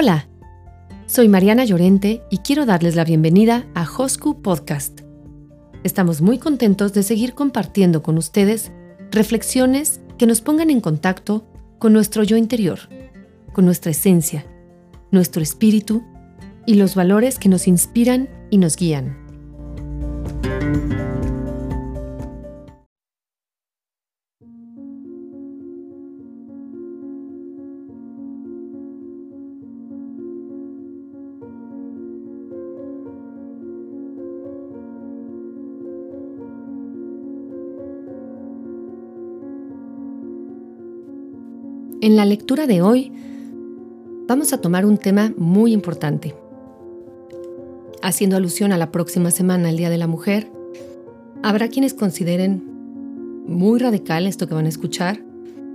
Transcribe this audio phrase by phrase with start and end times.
[0.00, 0.28] Hola,
[1.06, 5.00] soy Mariana Llorente y quiero darles la bienvenida a Hosku Podcast.
[5.82, 8.70] Estamos muy contentos de seguir compartiendo con ustedes
[9.10, 11.48] reflexiones que nos pongan en contacto
[11.80, 12.78] con nuestro yo interior,
[13.52, 14.46] con nuestra esencia,
[15.10, 16.04] nuestro espíritu
[16.64, 19.16] y los valores que nos inspiran y nos guían.
[42.08, 43.12] En la lectura de hoy
[44.26, 46.34] vamos a tomar un tema muy importante.
[48.00, 50.50] Haciendo alusión a la próxima semana, el Día de la Mujer,
[51.42, 52.64] habrá quienes consideren
[53.46, 55.22] muy radical esto que van a escuchar,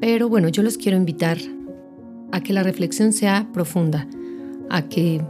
[0.00, 1.38] pero bueno, yo los quiero invitar
[2.32, 4.08] a que la reflexión sea profunda,
[4.68, 5.22] a que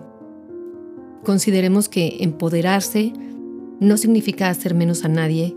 [1.25, 3.13] consideremos que empoderarse
[3.81, 5.55] no significa hacer menos a nadie,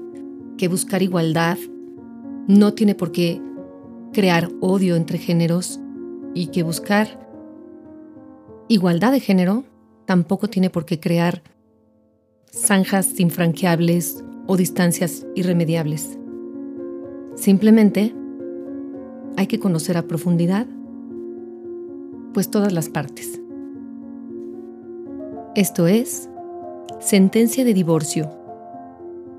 [0.57, 1.57] que buscar igualdad
[2.49, 3.41] no tiene por qué
[4.13, 5.79] crear odio entre géneros
[6.33, 7.27] y que buscar
[8.67, 9.63] igualdad de género
[10.05, 11.41] tampoco tiene por qué crear
[12.51, 16.17] zanjas infranqueables o distancias irremediables.
[17.35, 18.13] Simplemente
[19.37, 20.65] hay que conocer a profundidad
[22.33, 23.39] pues todas las partes.
[25.55, 26.29] Esto es
[26.99, 28.29] Sentencia de divorcio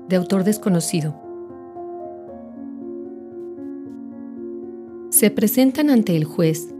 [0.09, 1.20] de autor desconocido.
[5.21, 6.73] Se presentan ante el juez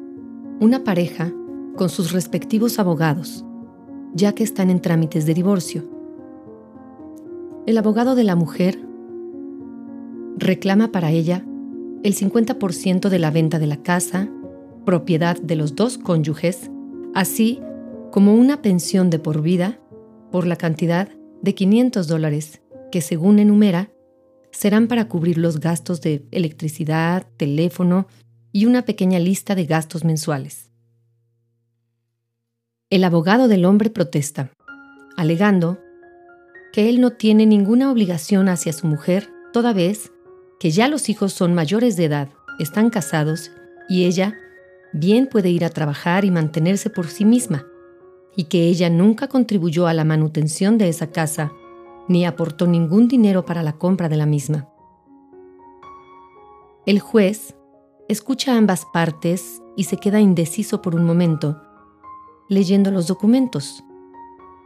[0.60, 1.32] una pareja
[1.76, 3.46] con sus respectivos abogados,
[4.16, 5.88] ya que están en trámites de divorcio.
[7.68, 8.80] El abogado de la mujer
[10.38, 11.46] reclama para ella
[12.02, 14.28] el 50% de la venta de la casa,
[14.86, 16.72] propiedad de los dos cónyuges,
[17.14, 17.62] así
[18.12, 19.80] como una pensión de por vida
[20.32, 21.10] por la cantidad
[21.44, 23.92] de 500 dólares que, según enumera,
[24.52, 28.08] serán para cubrir los gastos de electricidad, teléfono
[28.52, 30.70] y una pequeña lista de gastos mensuales.
[32.90, 34.52] El abogado del hombre protesta,
[35.16, 35.80] alegando
[36.74, 40.12] que él no tiene ninguna obligación hacia su mujer, toda vez
[40.60, 42.30] que ya los hijos son mayores de edad,
[42.60, 43.52] están casados
[43.90, 44.38] y ella
[44.94, 47.66] bien puede ir a trabajar y mantenerse por sí misma,
[48.36, 51.52] y que ella nunca contribuyó a la manutención de esa casa,
[52.08, 54.70] ni aportó ningún dinero para la compra de la misma.
[56.86, 57.56] El juez
[58.12, 61.62] escucha ambas partes y se queda indeciso por un momento,
[62.50, 63.86] leyendo los documentos.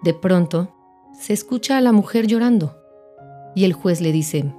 [0.01, 0.73] De pronto,
[1.13, 2.75] se escucha a la mujer llorando
[3.55, 4.51] y el juez le dice,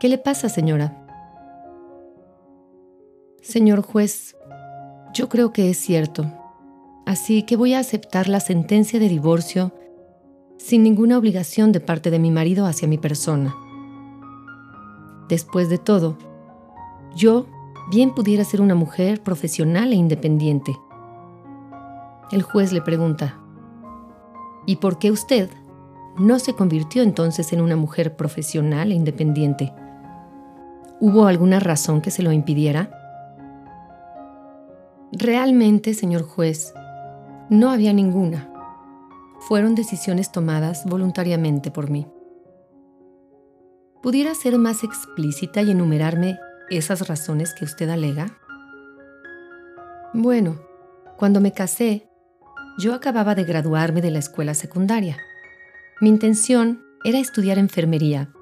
[0.00, 1.06] ¿Qué le pasa, señora?
[3.42, 4.36] Señor juez,
[5.14, 6.26] yo creo que es cierto,
[7.06, 9.72] así que voy a aceptar la sentencia de divorcio
[10.56, 13.54] sin ninguna obligación de parte de mi marido hacia mi persona.
[15.28, 16.18] Después de todo,
[17.18, 17.46] yo
[17.90, 20.78] bien pudiera ser una mujer profesional e independiente.
[22.30, 23.40] El juez le pregunta,
[24.66, 25.50] ¿y por qué usted
[26.16, 29.72] no se convirtió entonces en una mujer profesional e independiente?
[31.00, 32.90] ¿Hubo alguna razón que se lo impidiera?
[35.10, 36.72] Realmente, señor juez,
[37.50, 38.48] no había ninguna.
[39.40, 42.06] Fueron decisiones tomadas voluntariamente por mí.
[44.02, 46.38] ¿Pudiera ser más explícita y enumerarme
[46.70, 48.38] esas razones que usted alega?
[50.12, 50.60] Bueno,
[51.16, 52.08] cuando me casé,
[52.78, 55.18] yo acababa de graduarme de la escuela secundaria.
[56.00, 58.32] Mi intención era estudiar enfermería,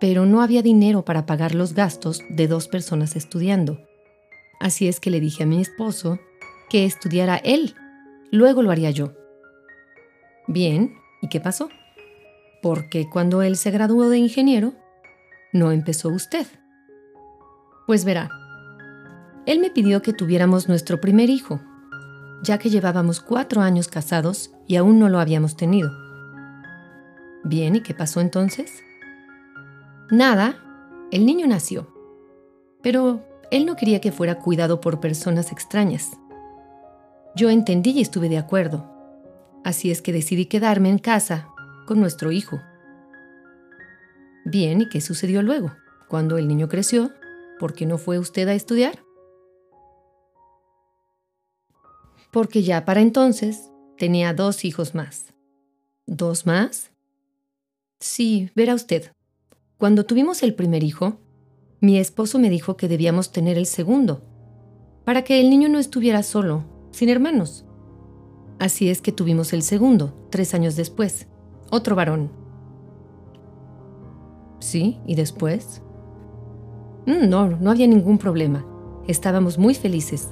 [0.00, 3.78] pero no había dinero para pagar los gastos de dos personas estudiando.
[4.60, 6.18] Así es que le dije a mi esposo
[6.68, 7.74] que estudiara él,
[8.30, 9.12] luego lo haría yo.
[10.46, 11.68] Bien, ¿y qué pasó?
[12.62, 14.74] Porque cuando él se graduó de ingeniero,
[15.52, 16.46] no empezó usted.
[17.86, 18.30] Pues verá,
[19.46, 21.60] él me pidió que tuviéramos nuestro primer hijo,
[22.42, 25.90] ya que llevábamos cuatro años casados y aún no lo habíamos tenido.
[27.44, 28.82] Bien, ¿y qué pasó entonces?
[30.10, 30.56] Nada,
[31.10, 31.92] el niño nació,
[32.82, 36.12] pero él no quería que fuera cuidado por personas extrañas.
[37.36, 38.90] Yo entendí y estuve de acuerdo,
[39.62, 41.48] así es que decidí quedarme en casa
[41.86, 42.62] con nuestro hijo.
[44.46, 45.72] Bien, ¿y qué sucedió luego?
[46.08, 47.12] Cuando el niño creció,
[47.64, 49.02] ¿Por qué no fue usted a estudiar?
[52.30, 55.32] Porque ya para entonces tenía dos hijos más.
[56.04, 56.90] ¿Dos más?
[58.00, 59.12] Sí, verá usted.
[59.78, 61.16] Cuando tuvimos el primer hijo,
[61.80, 64.22] mi esposo me dijo que debíamos tener el segundo.
[65.06, 67.64] para que el niño no estuviera solo, sin hermanos.
[68.58, 71.28] Así es que tuvimos el segundo, tres años después,
[71.70, 72.30] otro varón.
[74.60, 75.80] Sí, ¿y después?
[77.06, 78.64] Mm, no, no había ningún problema.
[79.06, 80.28] Estábamos muy felices.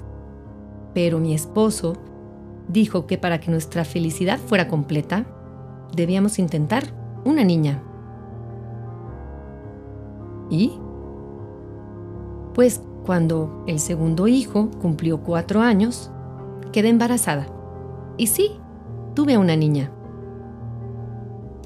[0.95, 1.95] Pero mi esposo
[2.69, 5.27] dijo que para que nuestra felicidad fuera completa,
[5.95, 6.85] debíamos intentar
[7.25, 7.83] una niña.
[10.51, 10.73] ¿Y?
[12.55, 16.11] Pues cuando el segundo hijo cumplió cuatro años,
[16.73, 17.47] quedé embarazada.
[18.17, 18.53] Y sí,
[19.15, 19.91] tuve a una niña.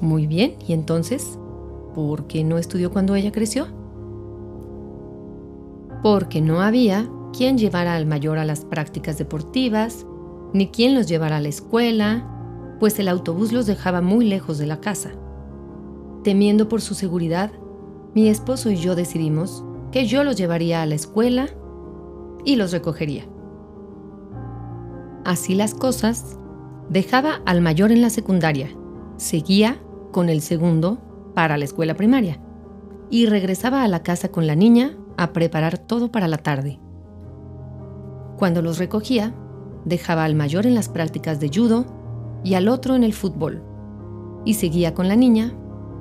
[0.01, 1.37] Muy bien, ¿y entonces?
[1.93, 3.67] ¿Por qué no estudió cuando ella creció?
[6.03, 10.05] Porque no había quien llevara al mayor a las prácticas deportivas,
[10.53, 12.27] ni quien los llevara a la escuela,
[12.79, 15.11] pues el autobús los dejaba muy lejos de la casa.
[16.23, 17.51] Temiendo por su seguridad,
[18.13, 21.47] mi esposo y yo decidimos que yo los llevaría a la escuela
[22.43, 23.25] y los recogería.
[25.25, 26.37] Así las cosas,
[26.89, 28.69] dejaba al mayor en la secundaria,
[29.17, 29.79] seguía
[30.11, 30.99] con el segundo
[31.35, 32.39] para la escuela primaria
[33.09, 36.79] y regresaba a la casa con la niña a preparar todo para la tarde.
[38.37, 39.33] Cuando los recogía,
[39.83, 41.85] dejaba al mayor en las prácticas de judo
[42.43, 43.63] y al otro en el fútbol,
[44.45, 45.53] y seguía con la niña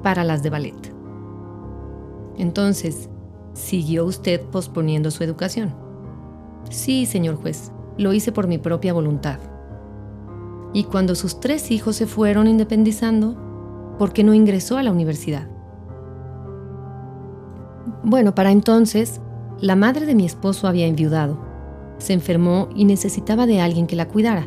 [0.03, 0.95] para las de ballet.
[2.37, 3.09] Entonces,
[3.55, 5.75] ¿siguió usted posponiendo su educación?
[6.71, 9.39] Sí, señor juez, lo hice por mi propia voluntad.
[10.75, 13.37] Y cuando sus tres hijos se fueron independizando,
[13.99, 15.49] ¿por qué no ingresó a la universidad?
[18.07, 19.21] Bueno, para entonces,
[19.61, 21.41] la madre de mi esposo había enviudado.
[21.99, 24.47] Se enfermó y necesitaba de alguien que la cuidara.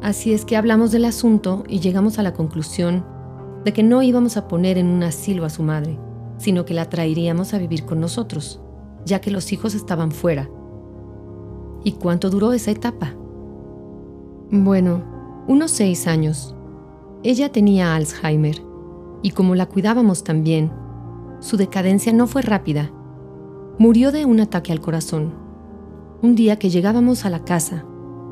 [0.00, 3.04] Así es que hablamos del asunto y llegamos a la conclusión
[3.62, 5.98] de que no íbamos a poner en un asilo a su madre,
[6.38, 8.58] sino que la traeríamos a vivir con nosotros,
[9.04, 10.48] ya que los hijos estaban fuera.
[11.84, 13.14] ¿Y cuánto duró esa etapa?
[14.50, 15.04] Bueno,
[15.46, 16.56] unos seis años.
[17.22, 18.62] Ella tenía Alzheimer,
[19.20, 20.72] y como la cuidábamos también,
[21.42, 22.92] su decadencia no fue rápida.
[23.76, 25.34] Murió de un ataque al corazón.
[26.22, 27.84] Un día que llegábamos a la casa,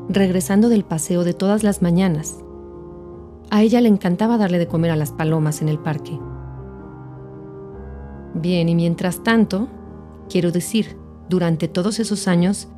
[0.07, 2.39] regresando del paseo de todas las mañanas,
[3.49, 6.17] a ella le encantaba darle de comer a las palomas en el parque.
[8.33, 9.67] Bien, y mientras tanto,
[10.29, 10.97] quiero decir,
[11.27, 12.69] durante todos esos años,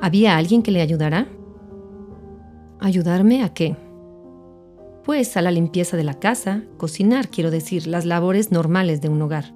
[0.00, 1.28] ¿había alguien que le ayudara?
[2.80, 3.76] ¿Ayudarme a qué?
[5.04, 9.20] Pues a la limpieza de la casa, cocinar, quiero decir, las labores normales de un
[9.20, 9.55] hogar.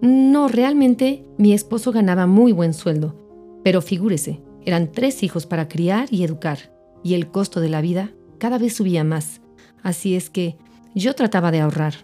[0.00, 3.14] No, realmente mi esposo ganaba muy buen sueldo,
[3.62, 8.10] pero figúrese, eran tres hijos para criar y educar, y el costo de la vida
[8.38, 9.42] cada vez subía más,
[9.82, 10.56] así es que
[10.94, 11.94] yo trataba de ahorrar.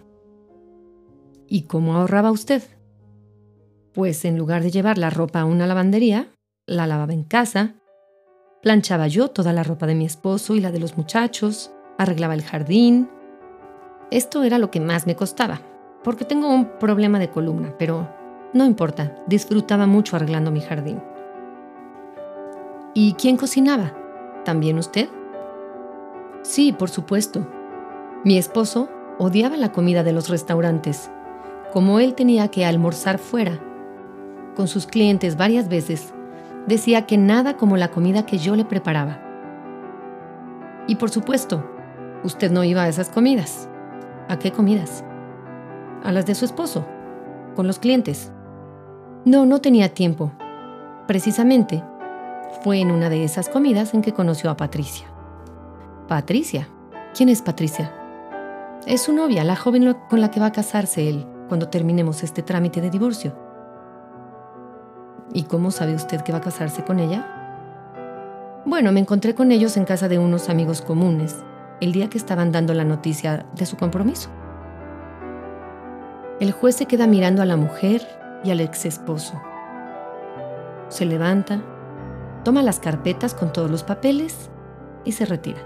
[1.47, 2.61] ¿Y cómo ahorraba usted?
[3.93, 6.31] Pues en lugar de llevar la ropa a una lavandería,
[6.67, 7.75] la lavaba en casa,
[8.61, 12.43] planchaba yo toda la ropa de mi esposo y la de los muchachos, arreglaba el
[12.43, 13.09] jardín.
[14.11, 15.61] Esto era lo que más me costaba,
[16.07, 18.07] porque tengo un problema de columna, pero
[18.53, 21.03] no importa, disfrutaba mucho arreglando mi jardín.
[22.93, 23.91] ¿Y quién cocinaba?
[24.45, 25.09] ¿También usted?
[26.43, 27.45] Sí, por supuesto.
[28.23, 28.87] Mi esposo
[29.17, 31.11] odiaba la comida de los restaurantes
[31.73, 33.59] como él tenía que almorzar fuera
[34.55, 36.13] con sus clientes varias veces,
[36.67, 39.19] decía que nada como la comida que yo le preparaba.
[40.87, 41.69] Y por supuesto,
[42.23, 43.67] usted no iba a esas comidas.
[44.29, 45.03] ¿A qué comidas?
[46.03, 46.85] A las de su esposo,
[47.55, 48.31] con los clientes.
[49.25, 50.31] No, no tenía tiempo.
[51.07, 51.83] Precisamente,
[52.63, 55.07] fue en una de esas comidas en que conoció a Patricia.
[56.07, 56.69] Patricia.
[57.15, 57.91] ¿Quién es Patricia?
[58.85, 62.43] Es su novia, la joven con la que va a casarse él cuando terminemos este
[62.43, 63.35] trámite de divorcio.
[65.33, 68.63] ¿Y cómo sabe usted que va a casarse con ella?
[68.65, 71.43] Bueno, me encontré con ellos en casa de unos amigos comunes,
[71.81, 74.29] el día que estaban dando la noticia de su compromiso.
[76.39, 78.01] El juez se queda mirando a la mujer
[78.43, 79.33] y al ex esposo.
[80.89, 81.61] Se levanta,
[82.43, 84.49] toma las carpetas con todos los papeles
[85.03, 85.59] y se retira.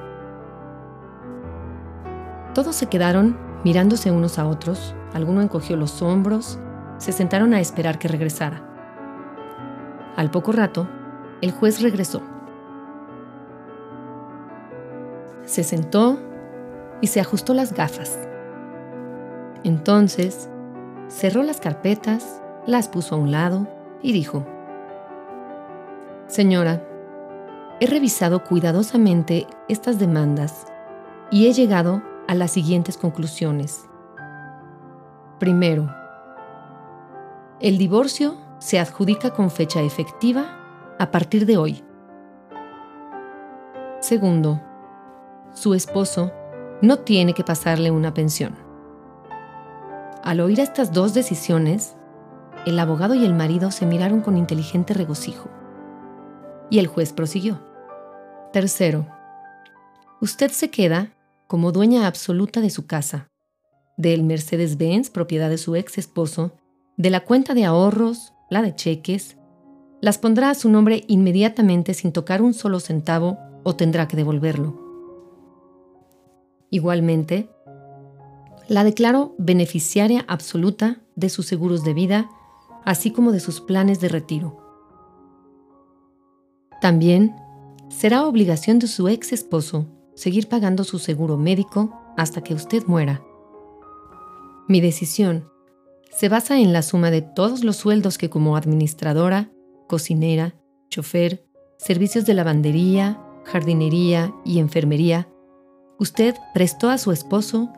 [2.54, 6.58] Todos se quedaron mirándose unos a otros Alguno encogió los hombros,
[6.98, 8.64] se sentaron a esperar que regresara.
[10.16, 10.88] Al poco rato,
[11.42, 12.22] el juez regresó.
[15.44, 16.18] Se sentó
[17.02, 18.18] y se ajustó las gafas.
[19.64, 20.50] Entonces,
[21.12, 23.68] cerró las carpetas, las puso a un lado
[24.02, 24.46] y dijo,
[26.28, 26.84] Señora,
[27.80, 30.66] he revisado cuidadosamente estas demandas
[31.30, 33.86] y he llegado a las siguientes conclusiones.
[35.40, 35.94] Primero,
[37.60, 41.84] el divorcio se adjudica con fecha efectiva a partir de hoy.
[44.00, 44.62] Segundo,
[45.54, 46.32] su esposo
[46.82, 48.71] no tiene que pasarle una pensión.
[50.24, 51.96] Al oír estas dos decisiones,
[52.68, 55.50] el abogado y el marido se miraron con inteligente regocijo.
[56.70, 57.60] Y el juez prosiguió.
[58.54, 59.08] Tercero,
[60.22, 61.12] usted se queda
[61.48, 63.30] como dueña absoluta de su casa,
[63.98, 66.52] del Mercedes-Benz, propiedad de su ex esposo,
[66.98, 69.38] de la cuenta de ahorros, la de cheques,
[70.02, 74.80] las pondrá a su nombre inmediatamente sin tocar un solo centavo o tendrá que devolverlo.
[76.70, 77.50] Igualmente,
[78.68, 82.30] la declaro beneficiaria absoluta de sus seguros de vida,
[82.86, 84.58] así como de sus planes de retiro.
[86.82, 87.36] También
[87.90, 93.24] será obligación de su ex esposo seguir pagando su seguro médico hasta que usted muera.
[94.68, 95.50] Mi decisión
[96.12, 99.52] se basa en la suma de todos los sueldos que como administradora,
[99.88, 100.56] cocinera,
[100.90, 101.46] chofer,
[101.78, 105.28] servicios de lavandería, jardinería y enfermería,
[105.98, 107.72] usted prestó a su esposo,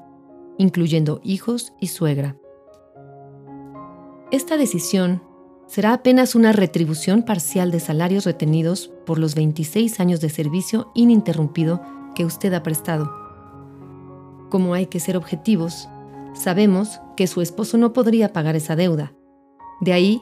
[0.58, 2.38] incluyendo hijos y suegra.
[4.32, 5.22] Esta decisión
[5.68, 11.82] será apenas una retribución parcial de salarios retenidos por los 26 años de servicio ininterrumpido
[12.16, 13.12] que usted ha prestado.
[14.50, 15.88] Como hay que ser objetivos,
[16.34, 19.14] sabemos que su esposo no podría pagar esa deuda.
[19.82, 20.22] De ahí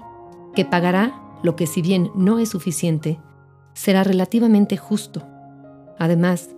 [0.55, 3.19] que pagará lo que si bien no es suficiente,
[3.73, 5.23] será relativamente justo.
[5.97, 6.49] Además,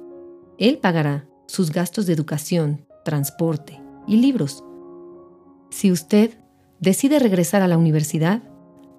[0.57, 4.63] él pagará sus gastos de educación, transporte y libros.
[5.69, 6.37] Si usted
[6.79, 8.43] decide regresar a la universidad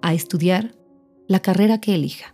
[0.02, 0.74] a estudiar
[1.28, 2.33] la carrera que elija.